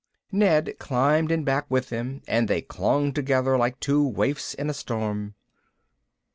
[0.31, 4.73] Ned climbed in back with them and they clung together like two waifs in a
[4.73, 5.35] storm.